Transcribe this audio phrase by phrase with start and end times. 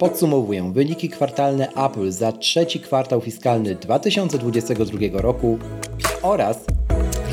[0.00, 5.58] podsumowuję wyniki kwartalne Apple za trzeci kwartał fiskalny 2022 roku
[6.22, 6.64] oraz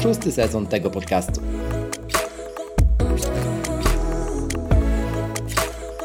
[0.01, 1.41] szósty sezon tego podcastu.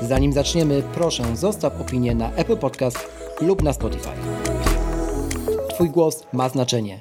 [0.02, 2.98] Zanim zaczniemy, proszę zostaw opinię na Apple Podcast
[3.40, 4.10] lub na Spotify.
[5.68, 7.00] Twój głos ma znaczenie.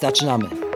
[0.00, 0.67] Zaczynamy!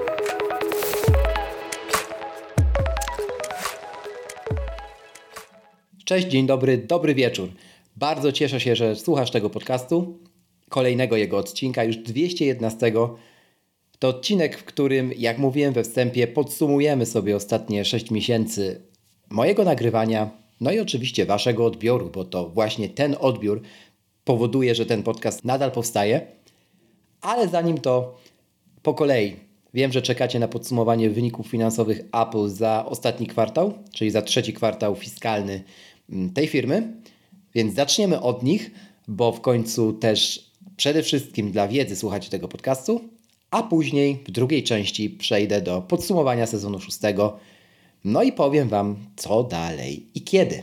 [6.05, 7.49] Cześć, dzień dobry, dobry wieczór.
[7.97, 10.19] Bardzo cieszę się, że słuchasz tego podcastu,
[10.69, 12.93] kolejnego jego odcinka, już 211.
[13.99, 18.81] To odcinek, w którym, jak mówiłem we wstępie, podsumujemy sobie ostatnie 6 miesięcy
[19.31, 20.31] mojego nagrywania,
[20.61, 23.63] no i oczywiście Waszego odbioru, bo to właśnie ten odbiór
[24.25, 26.27] powoduje, że ten podcast nadal powstaje.
[27.21, 28.19] Ale zanim to
[28.83, 29.37] po kolei,
[29.75, 34.97] wiem, że czekacie na podsumowanie wyników finansowych Apple za ostatni kwartał, czyli za trzeci kwartał
[34.97, 35.63] fiskalny
[36.35, 36.93] tej firmy,
[37.55, 38.71] więc zaczniemy od nich,
[39.09, 43.01] bo w końcu też przede wszystkim dla wiedzy słuchacie tego podcastu,
[43.51, 47.39] a później w drugiej części przejdę do podsumowania sezonu szóstego.
[48.05, 50.63] No i powiem Wam, co dalej i kiedy.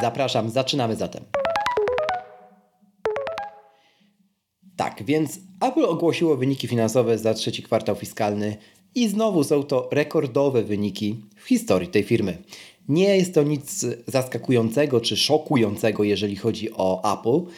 [0.00, 1.24] Zapraszam, zaczynamy zatem.
[4.76, 8.56] Tak, więc Apple ogłosiło wyniki finansowe za trzeci kwartał fiskalny
[8.94, 12.38] i znowu są to rekordowe wyniki w historii tej firmy.
[12.90, 17.50] Nie jest to nic zaskakującego czy szokującego, jeżeli chodzi o Apple,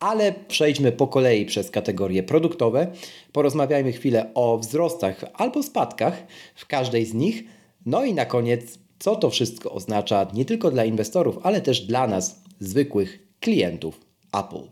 [0.00, 2.92] ale przejdźmy po kolei przez kategorie produktowe.
[3.32, 7.44] Porozmawiajmy chwilę o wzrostach albo spadkach w każdej z nich.
[7.86, 12.06] No i na koniec, co to wszystko oznacza nie tylko dla inwestorów, ale też dla
[12.06, 14.00] nas, zwykłych klientów
[14.32, 14.68] Apple.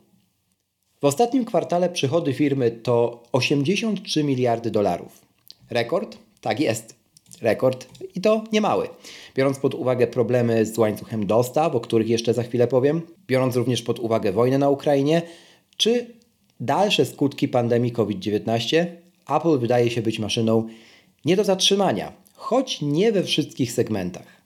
[1.00, 5.20] W ostatnim kwartale przychody firmy to 83 miliardy dolarów.
[5.70, 6.18] Rekord?
[6.40, 7.01] Tak jest.
[7.40, 8.88] Rekord i to niemały.
[9.34, 13.82] Biorąc pod uwagę problemy z łańcuchem dostaw, o których jeszcze za chwilę powiem, biorąc również
[13.82, 15.22] pod uwagę wojnę na Ukrainie,
[15.76, 16.06] czy
[16.60, 18.86] dalsze skutki pandemii COVID-19,
[19.36, 20.68] Apple wydaje się być maszyną
[21.24, 24.42] nie do zatrzymania, choć nie we wszystkich segmentach.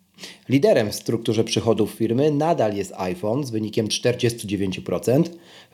[0.48, 5.22] Liderem w strukturze przychodów firmy nadal jest iPhone z wynikiem 49%.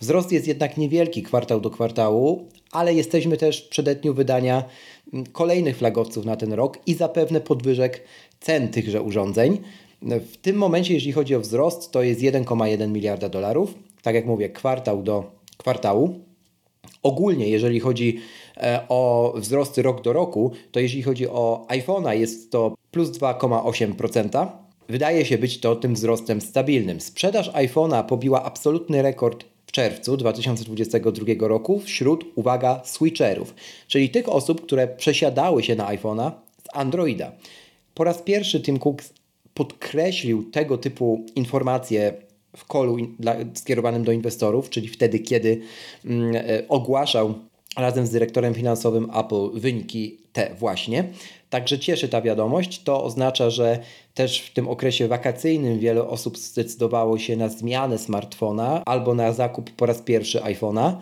[0.00, 4.64] Wzrost jest jednak niewielki kwartał do kwartału, ale jesteśmy też w przededniu wydania
[5.32, 8.04] kolejnych flagowców na ten rok i zapewne podwyżek
[8.40, 9.58] cen tychże urządzeń.
[10.02, 13.74] W tym momencie, jeśli chodzi o wzrost, to jest 1,1 miliarda dolarów.
[14.02, 16.20] Tak jak mówię, kwartał do kwartału.
[17.02, 18.18] Ogólnie, jeżeli chodzi
[18.56, 24.46] e, o wzrosty rok do roku, to jeśli chodzi o iPhone'a, jest to plus 2,8%.
[24.88, 27.00] Wydaje się być to tym wzrostem stabilnym.
[27.00, 33.54] Sprzedaż iPhone'a pobiła absolutny rekord w czerwcu 2022 roku wśród, uwaga, switcherów,
[33.88, 37.32] czyli tych osób, które przesiadały się na iPhone'a z Androida.
[37.94, 39.02] Po raz pierwszy Tim Cook
[39.54, 42.12] podkreślił tego typu informacje
[42.56, 42.96] w kolu
[43.54, 45.60] skierowanym do inwestorów, czyli wtedy, kiedy
[46.04, 47.34] mm, e, ogłaszał
[47.76, 51.04] razem z dyrektorem finansowym Apple wyniki te właśnie.
[51.52, 52.82] Także cieszy ta wiadomość.
[52.82, 53.78] To oznacza, że
[54.14, 59.70] też w tym okresie wakacyjnym wiele osób zdecydowało się na zmianę smartfona albo na zakup
[59.70, 60.96] po raz pierwszy iPhone'a.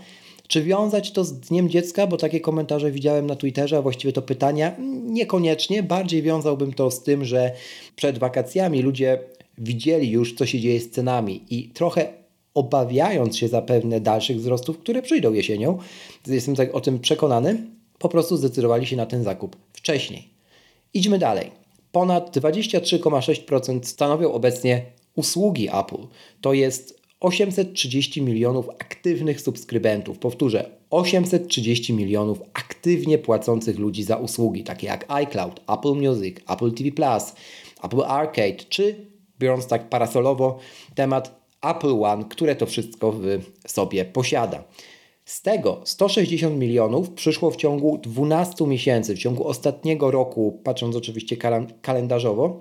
[0.49, 2.07] Czy wiązać to z Dniem Dziecka?
[2.07, 5.83] Bo takie komentarze widziałem na Twitterze, a właściwie to pytania niekoniecznie.
[5.83, 7.53] Bardziej wiązałbym to z tym, że
[7.97, 9.19] przed wakacjami ludzie
[9.59, 12.13] widzieli już, co się dzieje z cenami i trochę
[12.55, 15.79] obawiając się zapewne dalszych wzrostów, które przyjdą jesienią,
[16.27, 17.67] jestem tak o tym przekonany,
[17.99, 20.30] po prostu zdecydowali się na ten zakup wcześniej.
[20.95, 21.51] Idźmy dalej.
[21.93, 24.83] Ponad 23,6% stanowią obecnie
[25.15, 26.07] usługi Apple.
[26.41, 30.19] To jest 830 milionów aktywnych subskrybentów.
[30.19, 36.91] Powtórzę, 830 milionów aktywnie płacących ludzi za usługi, takie jak iCloud, Apple Music, Apple TV
[37.83, 39.07] Apple Arcade, czy
[39.39, 40.59] biorąc tak parasolowo
[40.95, 44.65] temat Apple One, które to wszystko w sobie posiada.
[45.31, 51.37] Z tego 160 milionów przyszło w ciągu 12 miesięcy, w ciągu ostatniego roku, patrząc oczywiście
[51.83, 52.59] kalendarzowo,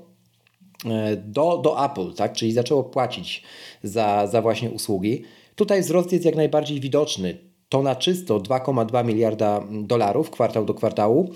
[0.85, 2.33] e, do, do Apple, tak?
[2.33, 3.43] czyli zaczęło płacić
[3.83, 5.23] za, za właśnie usługi.
[5.55, 7.37] Tutaj wzrost jest jak najbardziej widoczny.
[7.69, 11.29] To na czysto 2,2 miliarda dolarów kwartał do kwartału.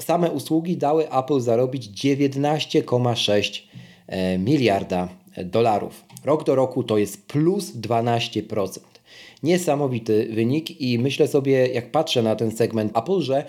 [0.00, 3.62] Same usługi dały Apple zarobić 19,6
[4.06, 5.08] e, miliarda
[5.44, 6.04] dolarów.
[6.24, 8.95] Rok do roku to jest plus 12%.
[9.42, 13.44] Niesamowity wynik i myślę sobie, jak patrzę na ten segment Apple, że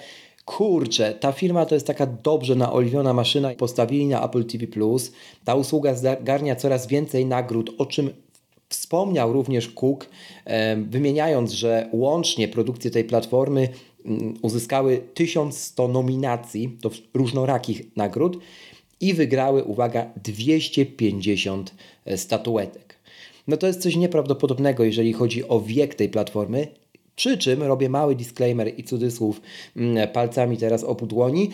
[0.46, 3.56] kurczę, ta firma to jest taka dobrze naoliwiona maszyna.
[3.56, 4.68] Postawili na Apple TV+.
[5.44, 8.10] Ta usługa zgarnia coraz więcej nagród, o czym
[8.70, 10.10] wspomniał również Cook,
[10.90, 13.70] wymieniając, że łącznie produkcje tej platformy
[14.06, 18.38] mm, uzyskały 1100 nominacji do różnorakich nagród
[19.02, 21.76] i wygrały, uwaga, 250
[22.06, 22.87] e, statuetek.
[23.48, 26.68] No to jest coś nieprawdopodobnego, jeżeli chodzi o wiek tej platformy.
[27.16, 29.42] Przy czym robię mały disclaimer i cudzysłów
[29.76, 31.50] mm, palcami teraz obu dłoni.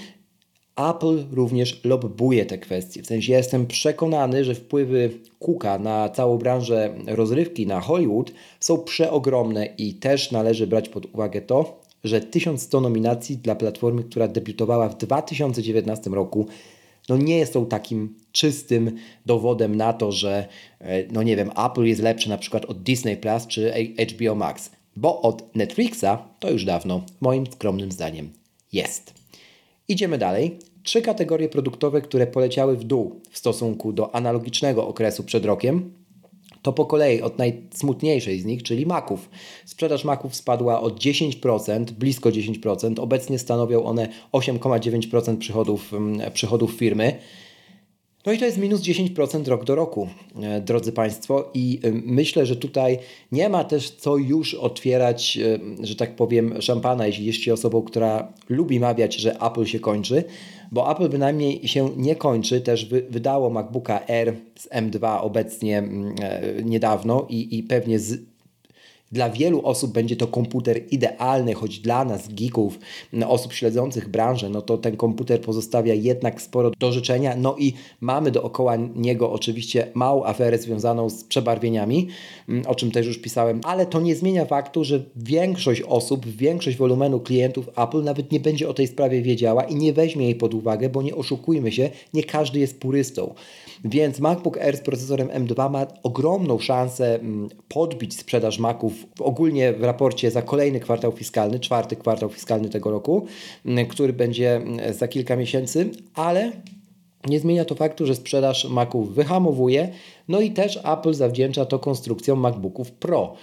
[0.75, 3.03] Apple również lobbuje te kwestie.
[3.03, 5.09] W sensie jestem przekonany, że wpływy
[5.39, 11.41] Cooka na całą branżę rozrywki, na Hollywood są przeogromne i też należy brać pod uwagę
[11.41, 16.47] to, że 1100 nominacji dla platformy, która debiutowała w 2019 roku,
[17.09, 20.47] no nie to takim czystym dowodem na to, że
[20.79, 23.73] e, no nie wiem, Apple jest lepsze na przykład od Disney Plus czy
[24.13, 28.29] HBO Max, bo od Netflixa to już dawno, moim skromnym zdaniem,
[28.73, 29.13] jest.
[29.87, 30.59] Idziemy dalej.
[30.83, 35.93] Trzy kategorie produktowe, które poleciały w dół w stosunku do analogicznego okresu przed rokiem,
[36.63, 39.29] to po kolei od najsmutniejszej z nich, czyli maków.
[39.65, 42.99] Sprzedaż maków spadła o 10%, blisko 10%.
[42.99, 47.19] Obecnie stanowią one 8,9% przychodów, mm, przychodów firmy.
[48.25, 50.07] No i to jest minus 10% rok do roku,
[50.41, 52.99] e, drodzy Państwo, i e, myślę, że tutaj
[53.31, 57.81] nie ma też co już otwierać, e, że tak powiem, szampana, jeśli jest się osobą,
[57.81, 60.23] która lubi mawiać, że Apple się kończy,
[60.73, 66.15] bo Apple bynajmniej się nie kończy, też wydało MacBooka Air z M2 obecnie mm,
[66.63, 68.32] niedawno i, i pewnie z
[69.13, 72.79] dla wielu osób będzie to komputer idealny, choć dla nas, geeków,
[73.27, 77.35] osób śledzących branżę, no to ten komputer pozostawia jednak sporo do życzenia.
[77.35, 82.07] No i mamy dookoła niego oczywiście małą aferę związaną z przebarwieniami,
[82.49, 86.77] mm, o czym też już pisałem, ale to nie zmienia faktu, że większość osób, większość
[86.77, 90.53] wolumenu klientów Apple nawet nie będzie o tej sprawie wiedziała i nie weźmie jej pod
[90.53, 93.33] uwagę, bo nie oszukujmy się, nie każdy jest purystą.
[93.85, 99.83] Więc MacBook Air z procesorem M2 ma ogromną szansę mm, podbić sprzedaż Maców ogólnie w
[99.83, 103.25] raporcie za kolejny kwartał fiskalny, czwarty kwartał fiskalny tego roku,
[103.89, 104.61] który będzie
[104.91, 106.51] za kilka miesięcy, ale
[107.27, 109.89] nie zmienia to faktu, że sprzedaż Maców wyhamowuje,
[110.27, 113.33] no i też Apple zawdzięcza to konstrukcją MacBooków Pro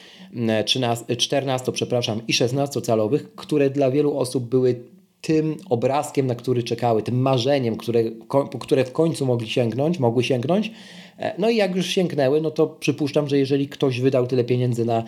[0.67, 4.75] 13, 14, przepraszam, i 16 calowych, które dla wielu osób były
[5.21, 8.05] tym obrazkiem, na który czekały, tym marzeniem, które,
[8.61, 10.73] które w końcu mogli sięgnąć, mogły sięgnąć,
[11.39, 15.05] no i jak już sięgnęły, no to przypuszczam, że jeżeli ktoś wydał tyle pieniędzy na,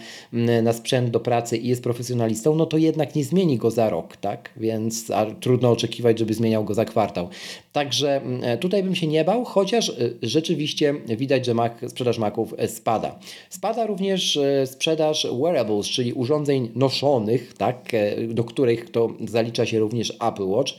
[0.63, 4.17] na sprzęt do pracy i jest profesjonalistą, no to jednak nie zmieni go za rok,
[4.17, 4.51] tak?
[4.57, 7.29] Więc trudno oczekiwać, żeby zmieniał go za kwartał.
[7.73, 9.93] Także e, tutaj bym się nie bał, chociaż e,
[10.23, 13.19] rzeczywiście widać, że Mac, sprzedaż Maców spada.
[13.51, 17.93] Spada również sprzedaż wearables, czyli urządzeń noszonych, tak?
[18.29, 20.73] do których to zalicza się również Apple Watch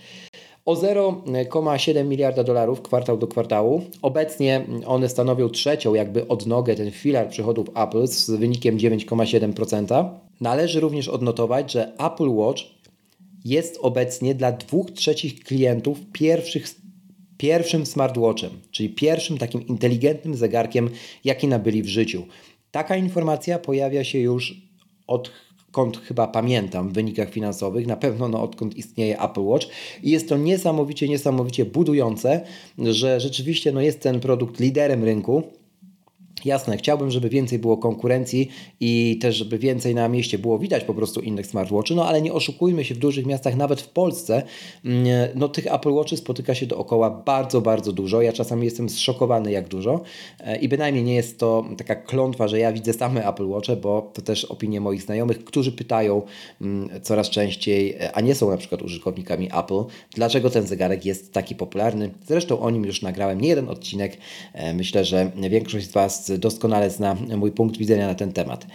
[0.65, 3.81] o 0,7 miliarda dolarów kwartał do kwartału.
[4.01, 10.10] Obecnie one stanowią trzecią jakby odnogę, ten filar przychodów Apple z wynikiem 9,7%.
[10.42, 12.62] Należy również odnotować, że Apple Watch
[13.45, 16.68] jest obecnie dla dwóch trzecich klientów pierwszych,
[17.38, 20.89] pierwszym smartwatchem, czyli pierwszym takim inteligentnym zegarkiem,
[21.24, 22.24] jaki nabyli w życiu.
[22.71, 24.62] Taka informacja pojawia się już
[25.07, 25.31] od
[25.74, 29.68] odkąd chyba pamiętam w wynikach finansowych, na pewno no, odkąd istnieje Apple Watch.
[30.04, 32.42] I jest to niesamowicie, niesamowicie budujące,
[32.78, 35.44] że rzeczywiście no, jest ten produkt liderem rynku
[36.45, 40.94] Jasne, chciałbym, żeby więcej było konkurencji i też, żeby więcej na mieście było widać po
[40.94, 44.44] prostu innych smartwatchy, no ale nie oszukujmy się, w dużych miastach, nawet w Polsce,
[44.85, 48.21] mm, no tych Apple Watchy spotyka się dookoła bardzo, bardzo dużo.
[48.21, 50.02] Ja czasami jestem zszokowany, jak dużo
[50.40, 54.12] e, i bynajmniej nie jest to taka klątwa, że ja widzę same Apple Watche, bo
[54.14, 56.21] to też opinie moich znajomych, którzy pytają
[56.62, 59.83] mm, coraz częściej, e, a nie są na przykład użytkownikami Apple,
[60.16, 62.09] dlaczego ten zegarek jest taki popularny.
[62.28, 64.18] Zresztą o nim już nagrałem nie jeden odcinek.
[64.54, 68.68] E, myślę, że większość z Was doskonale zna mój punkt widzenia na ten temat.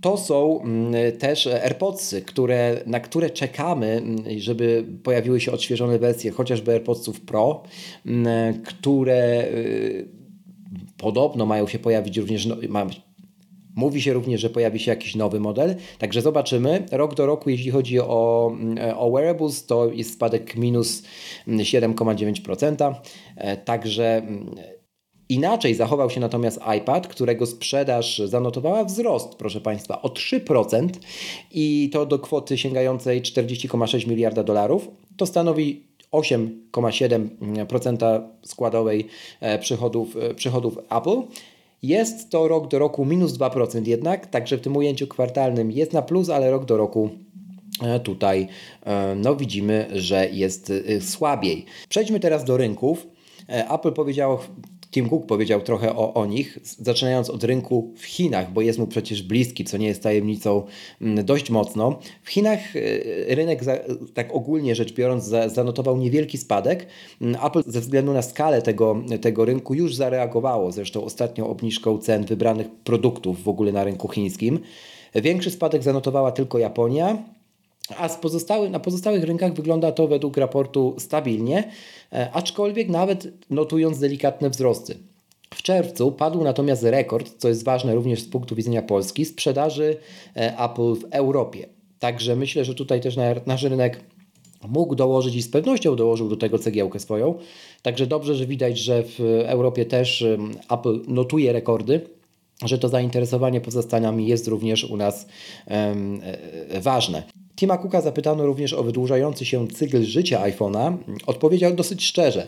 [0.00, 6.30] To są mm, też AirPodsy, które, na które czekamy, mm, żeby pojawiły się odświeżone wersje
[6.30, 7.62] chociażby AirPodsów Pro,
[8.06, 10.08] mm, które y,
[10.96, 12.56] podobno mają się pojawić również, no,
[13.76, 16.86] Mówi się również, że pojawi się jakiś nowy model, także zobaczymy.
[16.92, 18.52] Rok do roku, jeśli chodzi o,
[18.96, 21.02] o wearables, to jest spadek minus
[21.48, 22.94] 7,9%.
[23.36, 24.22] E, także
[25.28, 30.88] Inaczej zachował się natomiast iPad, którego sprzedaż zanotowała wzrost, proszę Państwa, o 3%
[31.50, 34.88] i to do kwoty sięgającej 40,6 miliarda dolarów.
[35.16, 39.06] To stanowi 8,7% składowej
[39.40, 41.22] e, przychodów, e, przychodów Apple.
[41.82, 46.02] Jest to rok do roku minus 2% jednak, także w tym ujęciu kwartalnym jest na
[46.02, 47.10] plus, ale rok do roku
[47.82, 48.48] e, tutaj
[49.16, 51.64] no widzimy, że jest słabiej.
[51.88, 53.06] Przejdźmy teraz do rynków.
[53.48, 54.38] Apple powiedział
[54.94, 58.86] Tim Cook powiedział trochę o, o nich, zaczynając od rynku w Chinach, bo jest mu
[58.86, 60.62] przecież bliski, co nie jest tajemnicą
[61.00, 61.98] mm, dość mocno.
[62.22, 63.60] W Chinach y, rynek,
[64.14, 66.86] tak ogólnie rzecz biorąc, zanotował niewielki spadek.
[67.20, 72.24] Mm, Apple ze względu na skalę tego, tego rynku już zareagowało, zresztą ostatnią obniżką cen
[72.24, 74.58] wybranych produktów w ogóle na rynku chińskim.
[75.14, 77.18] Większy spadek zanotowała tylko Japonia,
[77.98, 81.70] a z pozostałych, na pozostałych rynkach wygląda to według raportu stabilnie,
[82.12, 84.98] e, aczkolwiek nawet notując delikatne wzrosty.
[85.54, 89.96] W czerwcu padł natomiast rekord, co jest ważne również z punktu widzenia Polski, sprzedaży
[90.36, 91.68] e, Apple w Europie.
[91.98, 94.00] Także myślę, że tutaj też nasz rynek
[94.68, 97.34] mógł dołożyć i z pewnością dołożył do tego cegiełkę swoją.
[97.82, 100.24] Także dobrze, że widać, że w Europie też
[100.70, 102.00] Apple notuje rekordy
[102.62, 105.26] że to zainteresowanie pozostaniami jest również u nas
[105.70, 106.20] um,
[106.80, 107.22] ważne.
[107.56, 110.96] Tima Cooka zapytano również o wydłużający się cykl życia iPhone'a.
[111.26, 112.46] Odpowiedział dosyć szczerze.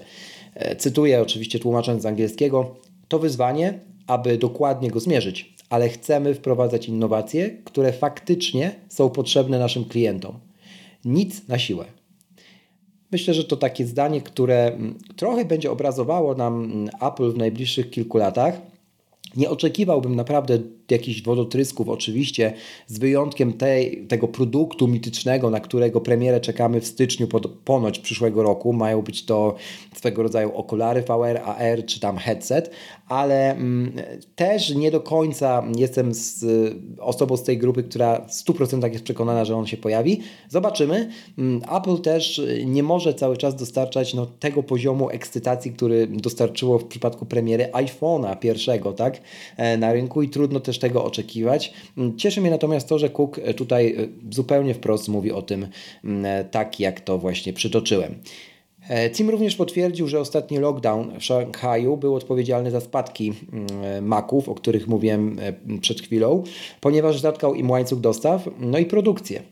[0.54, 2.74] E, cytuję oczywiście tłumacząc z angielskiego:
[3.08, 9.84] To wyzwanie, aby dokładnie go zmierzyć, ale chcemy wprowadzać innowacje, które faktycznie są potrzebne naszym
[9.84, 10.38] klientom.
[11.04, 11.84] Nic na siłę.
[13.12, 17.90] Myślę, że to takie zdanie, które mm, trochę będzie obrazowało nam mm, Apple w najbliższych
[17.90, 18.60] kilku latach.
[19.36, 20.58] Nie oczekiwałbym naprawdę
[20.90, 22.52] jakichś wodotrysków, oczywiście,
[22.86, 28.42] z wyjątkiem tej, tego produktu mitycznego, na którego premierę czekamy w styczniu pod, ponoć przyszłego
[28.42, 28.72] roku.
[28.72, 29.54] Mają być to
[29.94, 32.70] swego rodzaju okulary VR, AR czy tam headset,
[33.08, 33.92] ale mm,
[34.36, 36.44] też nie do końca jestem z,
[36.98, 40.20] osobą z tej grupy, która w 100% jest przekonana, że on się pojawi.
[40.48, 41.10] Zobaczymy.
[41.38, 46.84] Mm, Apple też nie może cały czas dostarczać no, tego poziomu ekscytacji, który dostarczyło w
[46.84, 49.20] przypadku premiery iPhone'a pierwszego tak,
[49.56, 51.72] e, na rynku i trudno też tego oczekiwać.
[52.16, 55.66] Cieszy mnie natomiast to, że Cook e, tutaj e, zupełnie wprost mówi o tym
[56.50, 58.14] tak, jak to właśnie przytoczyłem.
[58.88, 63.32] E, Tim również potwierdził, że ostatni lockdown w Szanghaju był odpowiedzialny za spadki
[64.02, 66.42] maków, o których mówiłem e, przed chwilą,
[66.80, 69.42] ponieważ zatkał im łańcuch dostaw, no i produkcję.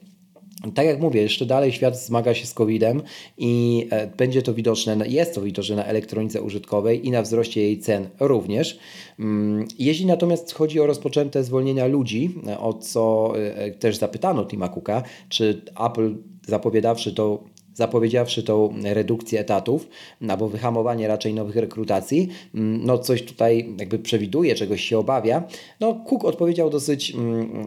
[0.75, 3.03] Tak jak mówię, jeszcze dalej świat zmaga się z COVID-em
[3.39, 7.79] i e, będzie to widoczne, jest to widoczne na elektronice użytkowej i na wzroście jej
[7.79, 8.79] cen również.
[9.19, 13.33] Mm, jeśli natomiast chodzi o rozpoczęte zwolnienia ludzi, o co
[13.79, 16.17] też zapytano Tima Cooka, czy Apple
[16.47, 17.45] zapowiadawszy to
[17.75, 19.89] zapowiedziawszy tą redukcję etatów,
[20.29, 25.43] albo wyhamowanie raczej nowych rekrutacji, mm, no coś tutaj jakby przewiduje, czegoś się obawia.
[25.81, 27.67] No Cook odpowiedział dosyć mm,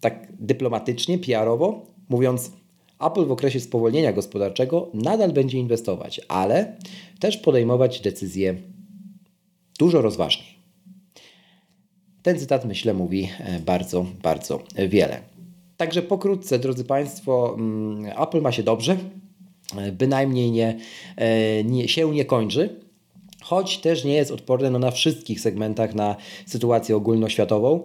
[0.00, 2.52] tak dyplomatycznie, PR-owo, mówiąc
[3.00, 6.76] Apple w okresie spowolnienia gospodarczego nadal będzie inwestować, ale
[7.20, 8.54] też podejmować decyzje
[9.78, 10.52] dużo rozważniej.
[12.22, 15.20] Ten cytat, myślę, mówi e, bardzo, bardzo wiele.
[15.76, 18.96] Także pokrótce, drodzy Państwo, mm, Apple ma się dobrze,
[19.78, 20.78] e, bynajmniej nie,
[21.16, 22.80] e, nie, się nie kończy,
[23.42, 26.16] choć też nie jest odporny no, na wszystkich segmentach na
[26.46, 27.82] sytuację ogólnoświatową.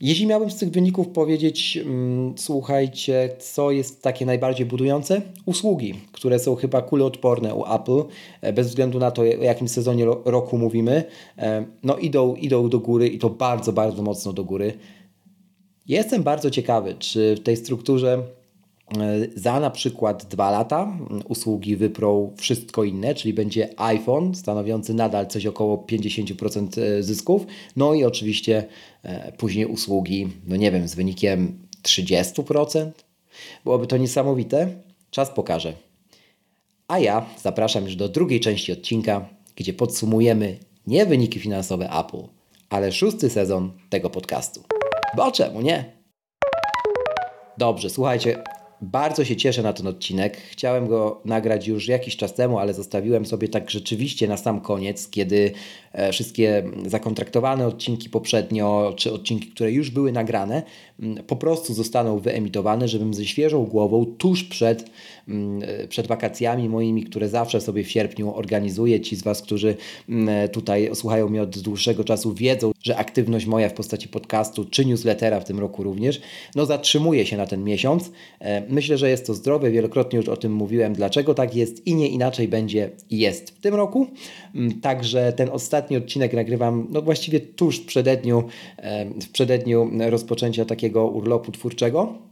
[0.00, 5.22] Jeśli miałbym z tych wyników powiedzieć, mm, słuchajcie, co jest takie najbardziej budujące?
[5.46, 8.02] Usługi, które są chyba kuloodporne u Apple,
[8.40, 11.04] e, bez względu na to, o jakim sezonie roku mówimy,
[11.82, 14.72] no idą, idą do góry i to bardzo, bardzo mocno do góry.
[15.88, 18.22] Jestem bardzo ciekawy, czy w tej strukturze e,
[19.36, 25.46] za na przykład dwa lata usługi wyprą wszystko inne, czyli będzie iPhone stanowiący nadal coś
[25.46, 28.64] około 50% e, zysków, no i oczywiście
[29.02, 32.90] e, później usługi, no nie wiem, z wynikiem 30%.
[33.64, 34.68] Byłoby to niesamowite.
[35.10, 35.72] Czas pokaże.
[36.88, 42.22] A ja zapraszam już do drugiej części odcinka, gdzie podsumujemy nie wyniki finansowe Apple,
[42.68, 44.62] ale szósty sezon tego podcastu.
[45.16, 45.92] Bo czemu nie?
[47.58, 48.42] Dobrze, słuchajcie,
[48.80, 50.36] bardzo się cieszę na ten odcinek.
[50.36, 55.10] Chciałem go nagrać już jakiś czas temu, ale zostawiłem sobie tak rzeczywiście na sam koniec,
[55.10, 55.52] kiedy
[55.92, 60.62] e, wszystkie zakontraktowane odcinki poprzednio, czy odcinki, które już były nagrane,
[61.26, 64.90] po prostu zostaną wyemitowane, żebym ze świeżą głową tuż przed,
[65.88, 69.00] przed wakacjami moimi, które zawsze sobie w sierpniu organizuję.
[69.00, 69.76] Ci z Was, którzy
[70.52, 75.40] tutaj słuchają mnie od dłuższego czasu, wiedzą, że aktywność moja w postaci podcastu czy newslettera
[75.40, 76.20] w tym roku również,
[76.54, 78.10] no zatrzymuje się na ten miesiąc.
[78.40, 81.94] E, myślę, że jest to zdrowe, wielokrotnie już o tym mówiłem, dlaczego tak jest i
[81.94, 84.06] nie inaczej będzie i jest w tym roku.
[84.82, 88.44] Także ten ostatni odcinek nagrywam no właściwie tuż w przededniu,
[89.22, 92.26] w przededniu rozpoczęcia takiego urlopu twórczego.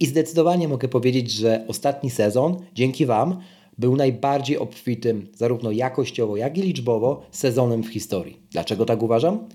[0.00, 3.40] I zdecydowanie mogę powiedzieć, że ostatni sezon, dzięki Wam,
[3.78, 8.40] był najbardziej obfitym, zarówno jakościowo, jak i liczbowo, sezonem w historii.
[8.50, 9.48] Dlaczego tak uważam?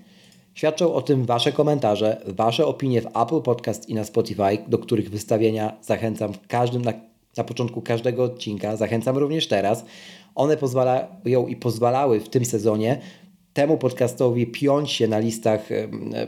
[0.54, 5.10] Świadczą o tym Wasze komentarze, Wasze opinie w Apple Podcast i na Spotify, do których
[5.10, 6.92] wystawienia zachęcam w każdym, na,
[7.36, 8.76] na początku każdego odcinka.
[8.76, 9.84] Zachęcam również teraz.
[10.34, 13.00] One pozwalają i pozwalały w tym sezonie
[13.54, 15.68] temu podcastowi piąć się na listach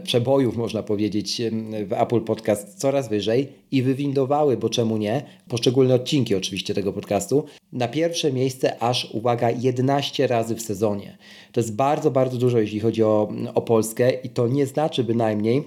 [0.02, 1.42] przebojów, można powiedzieć,
[1.86, 7.44] w Apple Podcast coraz wyżej i wywindowały, bo czemu nie, poszczególne odcinki oczywiście tego podcastu,
[7.72, 11.18] na pierwsze miejsce aż, uwaga, 11 razy w sezonie.
[11.52, 15.62] To jest bardzo, bardzo dużo, jeśli chodzi o, o Polskę i to nie znaczy bynajmniej,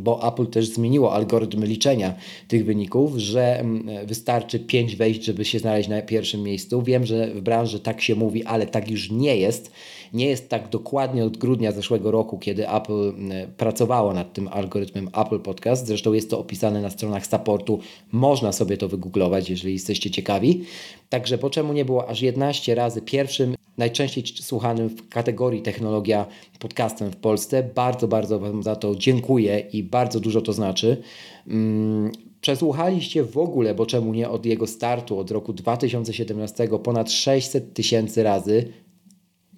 [0.00, 2.14] bo Apple też zmieniło algorytm liczenia
[2.48, 3.64] tych wyników, że
[4.06, 6.82] wystarczy 5 wejść, żeby się znaleźć na pierwszym miejscu.
[6.82, 9.72] Wiem, że w branży tak się mówi, ale tak już nie jest.
[10.12, 13.12] Nie jest tak dokładnie od grudnia zeszłego roku, kiedy Apple
[13.56, 15.86] pracowało nad tym algorytmem Apple Podcast.
[15.86, 17.78] Zresztą jest to opisane na stronach supportu.
[18.12, 20.64] Można sobie to wygooglować, jeżeli jesteście ciekawi.
[21.08, 26.26] Także po czemu nie było aż 11 razy pierwszym, najczęściej słuchanym w kategorii technologia
[26.58, 27.62] podcastem w Polsce.
[27.74, 31.02] Bardzo, bardzo Wam za to dziękuję i bardzo dużo to znaczy.
[31.48, 37.74] Mm, przesłuchaliście w ogóle, bo czemu nie, od jego startu, od roku 2017 ponad 600
[37.74, 38.72] tysięcy razy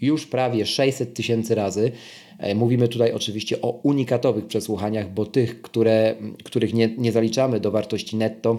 [0.03, 1.93] już prawie 600 tysięcy razy.
[2.39, 7.71] E, mówimy tutaj oczywiście o unikatowych przesłuchaniach, bo tych, które, których nie, nie zaliczamy do
[7.71, 8.59] wartości netto,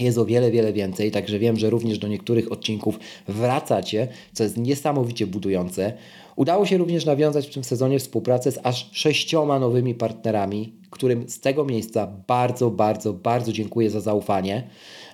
[0.00, 4.56] jest o wiele, wiele więcej, także wiem, że również do niektórych odcinków wracacie, co jest
[4.56, 5.92] niesamowicie budujące.
[6.36, 11.40] Udało się również nawiązać w tym sezonie współpracę z aż sześcioma nowymi partnerami, którym z
[11.40, 14.68] tego miejsca bardzo, bardzo, bardzo dziękuję za zaufanie.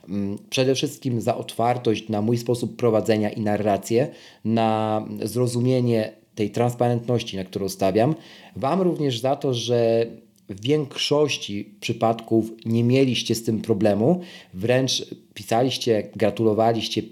[0.08, 4.08] Mm, przede wszystkim za otwartość na mój sposób prowadzenia i narrację,
[4.44, 8.14] na zrozumienie tej transparentności, na którą stawiam.
[8.56, 10.06] Wam również za to, że
[10.48, 14.20] w większości przypadków nie mieliście z tym problemu,
[14.54, 17.02] wręcz pisaliście, gratulowaliście,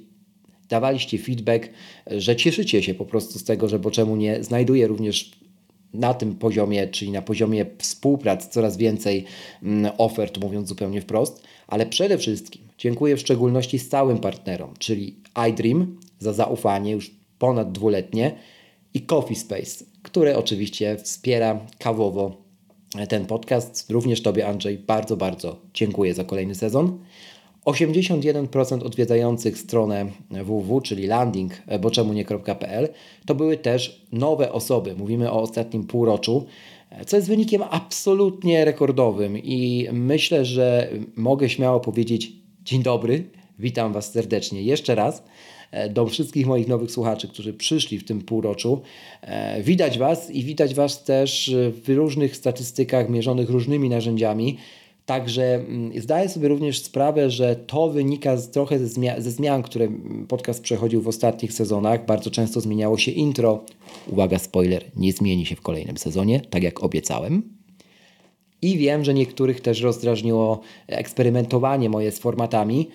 [0.69, 1.69] dawaliście feedback,
[2.07, 5.42] że cieszycie się po prostu z tego, że bo czemu nie znajduję również
[5.95, 9.25] na tym poziomie, czyli na poziomie współpracy coraz więcej
[9.63, 15.17] mm, ofert, mówiąc zupełnie wprost, ale przede wszystkim dziękuję w szczególności stałym partnerom, czyli
[15.50, 18.35] iDream za zaufanie już ponad dwuletnie
[18.95, 22.43] i Coffee Space, które oczywiście wspiera kawowo
[23.09, 23.91] ten podcast.
[23.91, 26.99] Również Tobie, Andrzej, bardzo, bardzo dziękuję za kolejny sezon.
[27.67, 32.89] 81% odwiedzających stronę www, czyli landing boczemunie.pl
[33.27, 34.95] to były też nowe osoby.
[34.97, 36.47] Mówimy o ostatnim półroczu,
[37.07, 43.25] co jest wynikiem absolutnie rekordowym i myślę, że mogę śmiało powiedzieć dzień dobry,
[43.59, 45.23] witam Was serdecznie jeszcze raz.
[45.91, 48.81] Do wszystkich moich nowych słuchaczy, którzy przyszli w tym półroczu.
[49.61, 54.59] Widać Was i widać Was też w różnych statystykach mierzonych różnymi narzędziami.
[55.13, 58.87] Także mm, zdaję sobie również sprawę, że to wynika z, trochę ze,
[59.19, 59.89] ze zmian, które
[60.29, 62.07] podcast przechodził w ostatnich sezonach.
[62.07, 63.65] Bardzo często zmieniało się intro.
[64.09, 67.43] Uwaga, spoiler, nie zmieni się w kolejnym sezonie, tak jak obiecałem.
[68.63, 72.89] I wiem, że niektórych też rozdrażniło eksperymentowanie moje z formatami,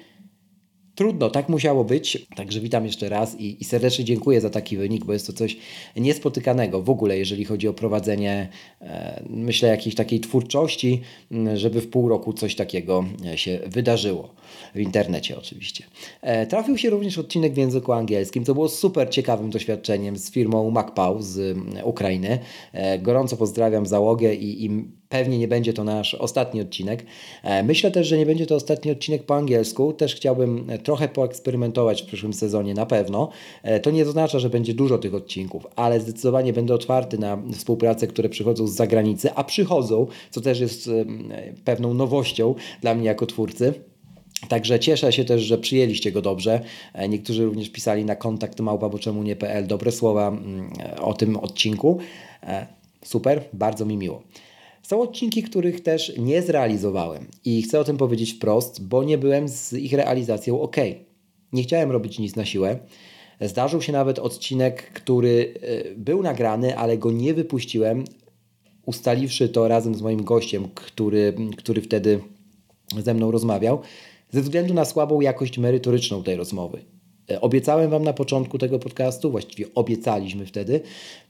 [0.98, 2.28] Trudno, tak musiało być.
[2.36, 5.58] Także witam jeszcze raz i, i, serdecznie dziękuję za taki wynik, bo jest to coś
[5.96, 8.50] niespotykanego w ogóle, jeżeli chodzi o prowadzenie,
[8.82, 11.02] e, myślę, jakiejś takiej twórczości,
[11.54, 14.34] żeby w pół roku coś takiego e, się wydarzyło.
[14.76, 15.84] W internecie oczywiście.
[16.22, 20.72] E, trafił się również odcinek w języku angielskim, co było super ciekawym doświadczeniem z firmą
[20.72, 22.40] MacPaw z Ukrainy.
[23.00, 24.70] Gorąco pozdrawiam załogę i, i
[25.10, 27.06] Pewnie nie będzie to nasz ostatni odcinek.
[27.43, 29.93] E, myślę też, że nie będzie to ostatni odcinek po angielsku.
[29.93, 33.30] Też chciałbym e, trochę poeksperymentować w przyszłym sezonie, na pewno.
[33.63, 38.08] E, to nie oznacza, że będzie dużo tych odcinków, ale zdecydowanie będę otwarty na współpracę,
[38.08, 40.89] które przychodzą z zagranicy, a przychodzą, co też jest
[41.65, 43.74] pewną nowością dla mnie jako twórcy.
[44.50, 46.62] Także cieszę się też, że przyjęliście go dobrze.
[47.10, 48.60] Niektórzy również pisali na kontakt
[49.24, 50.38] nie.pl dobre słowa
[51.02, 51.98] o tym odcinku.
[53.06, 54.22] Super, bardzo mi miło.
[54.88, 59.47] Są odcinki, których też nie zrealizowałem i chcę o tym powiedzieć wprost, bo nie byłem
[59.47, 60.76] z ich realizacją ok.
[61.54, 62.80] Nie chciałem robić nic na siłę.
[63.41, 68.04] Zdarzył się nawet odcinek, który e, był nagrany, ale go nie wypuściłem,
[68.86, 72.19] ustaliwszy to razem z moim gościem, który, który wtedy
[72.97, 73.80] ze mną rozmawiał,
[74.32, 76.80] ze względu na słabą jakość merytoryczną tej rozmowy.
[77.32, 80.82] E, obiecałem Wam na początku tego podcastu, właściwie obiecaliśmy wtedy,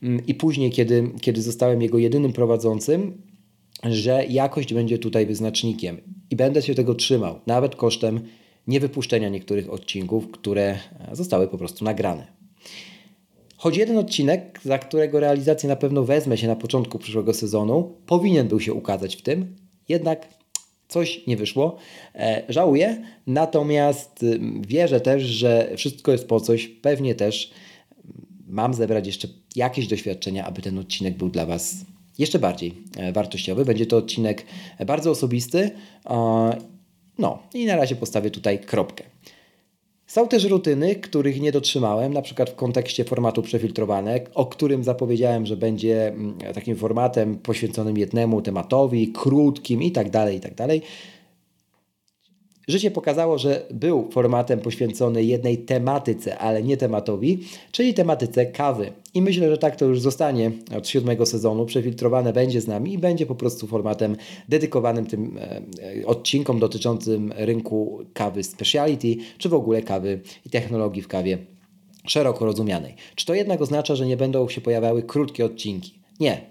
[0.04, 3.22] mm, i później, kiedy, kiedy zostałem jego jedynym prowadzącym,
[3.84, 8.20] że jakość będzie tutaj wyznacznikiem i będę się tego trzymał, nawet kosztem
[8.68, 10.80] niewypuszczenia niektórych odcinków, które
[11.12, 12.28] zostały po prostu nagrane.
[13.58, 18.48] Choć jeden odcinek, za którego realizację na pewno wezmę się na początku przyszłego sezonu, powinien
[18.48, 19.56] był się ukazać w tym,
[19.90, 20.28] jednak
[20.88, 21.78] coś nie wyszło.
[22.16, 24.26] E, żałuję, natomiast
[24.68, 26.68] wierzę też, że wszystko jest po coś.
[26.68, 27.52] Pewnie też
[28.48, 31.76] mam zebrać jeszcze jakieś doświadczenia, aby ten odcinek był dla Was
[32.20, 33.66] jeszcze bardziej e, wartościowy.
[33.66, 34.46] Będzie to odcinek
[34.86, 35.72] bardzo osobisty.
[37.20, 39.04] No i na razie postawię tutaj kropkę.
[40.08, 45.46] Są też rutyny, których nie dotrzymałem, na przykład w kontekście formatu przefiltrowane, o którym zapowiedziałem,
[45.46, 50.82] że będzie mm, takim formatem poświęconym jednemu tematowi, krótkim i tak dalej, i tak dalej.
[52.68, 57.40] Życie pokazało, że był formatem poświęcony jednej tematyce, ale nie tematowi,
[57.72, 58.92] czyli tematyce kawy.
[59.14, 61.66] I myślę, że tak to już zostanie od siódmego sezonu.
[61.66, 64.16] Przefiltrowane będzie z nami i będzie po prostu formatem
[64.50, 65.62] dedykowanym tym e,
[66.02, 71.38] e, odcinkom dotyczącym rynku kawy speciality, czy w ogóle kawy i technologii w kawie
[72.08, 72.96] szeroko rozumianej.
[73.16, 75.97] Czy to jednak oznacza, że nie będą się pojawiały krótkie odcinki?
[76.20, 76.42] Nie.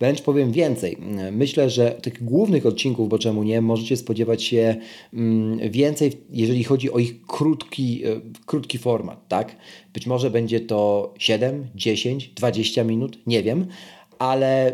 [0.00, 0.96] Wręcz powiem więcej.
[1.32, 4.76] Myślę, że tych głównych odcinków, bo czemu nie, możecie spodziewać się
[5.14, 9.56] mm, więcej, jeżeli chodzi o ich krótki, e, krótki format, tak?
[9.94, 13.66] Być może będzie to 7, 10, 20 minut, nie wiem,
[14.18, 14.72] ale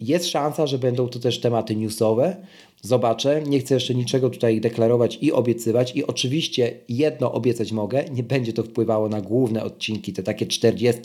[0.00, 2.36] jest szansa, że będą to też tematy newsowe.
[2.82, 5.96] Zobaczę, nie chcę jeszcze niczego tutaj deklarować i obiecywać.
[5.96, 11.02] I oczywiście jedno obiecać mogę, nie będzie to wpływało na główne odcinki, te takie 40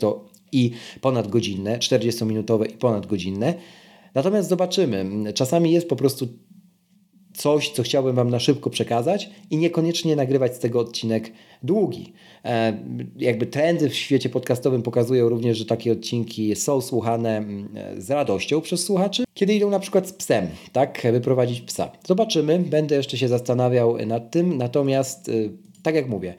[0.52, 3.54] i ponadgodzinne, 40-minutowe i ponadgodzinne.
[4.14, 5.06] Natomiast zobaczymy.
[5.34, 6.28] Czasami jest po prostu
[7.34, 12.12] coś, co chciałbym Wam na szybko przekazać i niekoniecznie nagrywać z tego odcinek długi.
[12.44, 12.78] E,
[13.16, 18.60] jakby trendy w świecie podcastowym pokazują również, że takie odcinki są słuchane mm, z radością
[18.60, 21.92] przez słuchaczy, kiedy idą na przykład z psem, tak, wyprowadzić psa.
[22.06, 25.50] Zobaczymy, będę jeszcze się zastanawiał nad tym, natomiast y,
[25.82, 26.34] tak jak mówię,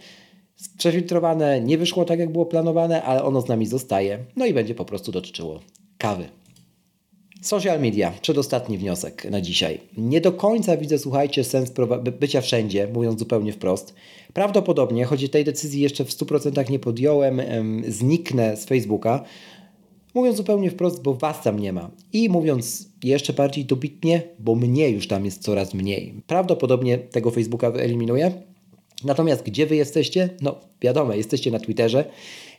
[0.78, 4.20] Przefiltrowane nie wyszło tak, jak było planowane, ale ono z nami zostaje.
[4.36, 5.60] No i będzie po prostu dotyczyło
[5.98, 6.26] kawy.
[7.42, 9.80] Social media, przedostatni wniosek na dzisiaj.
[9.98, 11.72] Nie do końca widzę, słuchajcie, sens
[12.20, 13.94] bycia wszędzie, mówiąc zupełnie wprost.
[14.34, 17.42] Prawdopodobnie, choć tej decyzji jeszcze w 100% nie podjąłem,
[17.88, 19.24] zniknę z Facebooka.
[20.14, 21.92] Mówiąc zupełnie wprost, bo was tam nie ma.
[22.14, 26.14] I mówiąc jeszcze bardziej dobitnie, bo mnie już tam jest coraz mniej.
[26.28, 28.32] Prawdopodobnie tego Facebooka wyeliminuję
[29.04, 30.30] Natomiast gdzie wy jesteście?
[30.42, 32.06] No wiadomo, jesteście na Twitterze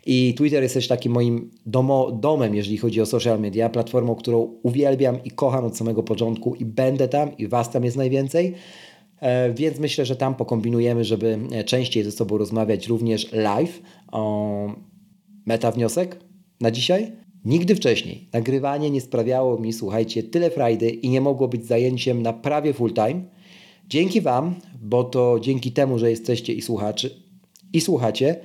[0.06, 4.38] i Twitter jest też takim moim domo, domem, jeżeli chodzi o social media, platformą, którą
[4.62, 8.54] uwielbiam i kocham od samego początku i będę tam i was tam jest najwięcej.
[9.20, 13.82] E, więc myślę, że tam pokombinujemy, żeby e, częściej ze sobą rozmawiać również live.
[15.46, 16.20] Meta wniosek
[16.60, 17.12] na dzisiaj?
[17.44, 22.32] Nigdy wcześniej nagrywanie nie sprawiało mi, słuchajcie, tyle frajdy i nie mogło być zajęciem na
[22.32, 23.22] prawie full time.
[23.88, 27.24] Dzięki Wam, bo to dzięki temu, że jesteście i słuchaczy
[27.72, 28.36] i słuchacie,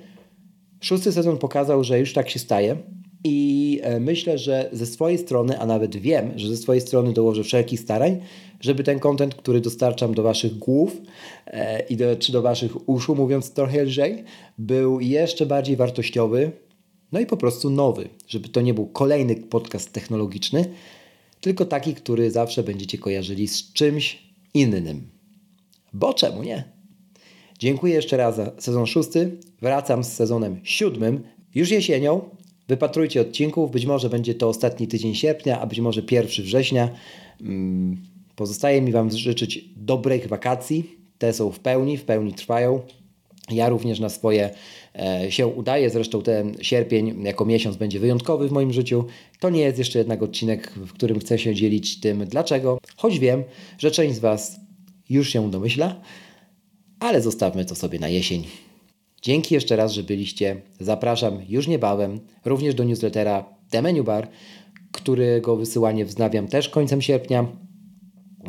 [0.81, 2.77] szósty sezon pokazał, że już tak się staje.
[3.23, 7.43] I e, myślę, że ze swojej strony, a nawet wiem, że ze swojej strony dołożę
[7.43, 8.21] wszelkich starań,
[8.59, 11.01] żeby ten kontent, który dostarczam do Waszych głów
[11.47, 14.23] e, i do, czy do Waszych uszu, mówiąc trochę lżej,
[14.57, 16.51] był jeszcze bardziej wartościowy,
[17.11, 20.65] no i po prostu nowy, żeby to nie był kolejny podcast technologiczny,
[21.41, 24.23] tylko taki, który zawsze będziecie kojarzyli z czymś
[24.53, 25.18] innym.
[25.93, 26.63] Bo czemu nie?
[27.59, 29.37] Dziękuję jeszcze raz za sezon szósty.
[29.61, 31.23] Wracam z sezonem siódmym,
[31.55, 32.21] już jesienią.
[32.67, 33.71] Wypatrujcie odcinków.
[33.71, 36.89] Być może będzie to ostatni tydzień sierpnia, a być może pierwszy września.
[37.41, 37.97] Mm,
[38.35, 40.97] pozostaje mi Wam życzyć dobrych wakacji.
[41.17, 42.81] Te są w pełni, w pełni trwają.
[43.51, 44.49] Ja również na swoje
[44.95, 45.89] e, się udaję.
[45.89, 49.05] Zresztą ten sierpień jako miesiąc będzie wyjątkowy w moim życiu.
[49.39, 53.43] To nie jest jeszcze jednak odcinek, w którym chcę się dzielić tym dlaczego, choć wiem,
[53.77, 54.68] że część z Was
[55.09, 56.01] już się domyśla,
[56.99, 58.43] ale zostawmy to sobie na jesień.
[59.21, 60.61] Dzięki jeszcze raz, że byliście.
[60.79, 64.27] Zapraszam już niebawem również do newslettera The Menu Bar,
[64.91, 67.45] którego wysyłanie wznawiam też końcem sierpnia.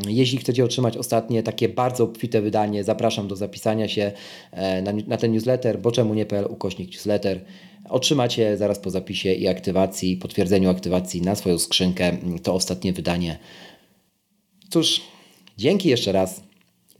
[0.09, 4.13] Jeśli chcecie otrzymać ostatnie takie bardzo obfite wydanie, zapraszam do zapisania się
[4.53, 7.41] e, na, na ten newsletter, bo czemu nie.pl ukośnik newsletter.
[7.89, 13.39] Otrzymacie zaraz po zapisie i aktywacji, potwierdzeniu aktywacji na swoją skrzynkę to ostatnie wydanie.
[14.71, 15.01] Cóż,
[15.59, 16.50] dzięki jeszcze raz